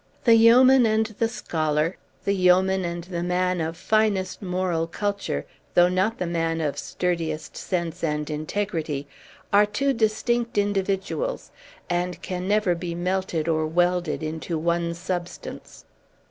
The 0.23 0.33
yeoman 0.33 0.87
and 0.87 1.05
the 1.19 1.29
scholar 1.29 1.95
the 2.25 2.33
yeoman 2.33 2.83
and 2.83 3.03
the 3.03 3.21
man 3.21 3.61
of 3.61 3.77
finest 3.77 4.41
moral 4.41 4.87
culture, 4.87 5.45
though 5.75 5.89
not 5.89 6.17
the 6.17 6.25
man 6.25 6.59
of 6.59 6.79
sturdiest 6.79 7.55
sense 7.55 8.03
and 8.03 8.27
integrity 8.27 9.07
are 9.53 9.67
two 9.67 9.93
distinct 9.93 10.57
individuals, 10.57 11.51
and 11.87 12.19
can 12.23 12.47
never 12.47 12.73
be 12.73 12.95
melted 12.95 13.47
or 13.47 13.67
welded 13.67 14.23
into 14.23 14.57
one 14.57 14.95
substance. 14.95 15.85